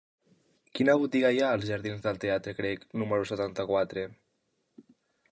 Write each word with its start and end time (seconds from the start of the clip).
Quina 0.77 0.93
botiga 1.01 1.29
hi 1.35 1.41
ha 1.43 1.49
als 1.57 1.67
jardins 1.71 2.01
del 2.05 2.17
Teatre 2.23 2.53
Grec 2.59 2.87
número 3.01 3.27
setanta-quatre? 3.33 4.07